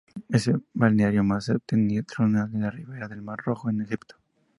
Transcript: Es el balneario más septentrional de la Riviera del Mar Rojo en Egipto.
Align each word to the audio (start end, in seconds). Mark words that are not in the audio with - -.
Es 0.29 0.47
el 0.47 0.63
balneario 0.73 1.23
más 1.23 1.45
septentrional 1.45 2.51
de 2.51 2.57
la 2.57 2.71
Riviera 2.71 3.07
del 3.07 3.21
Mar 3.21 3.37
Rojo 3.45 3.69
en 3.69 3.81
Egipto. 3.81 4.15